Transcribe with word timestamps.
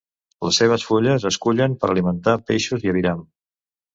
Les 0.45 0.59
seves 0.61 0.85
fulles 0.91 1.27
es 1.31 1.37
cullen 1.43 1.75
per 1.83 1.91
alimentar 1.95 2.35
peixos 2.47 2.87
i 2.87 2.93
aviram. 2.95 3.21